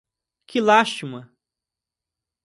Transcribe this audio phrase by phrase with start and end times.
[0.47, 1.21] Que lástima!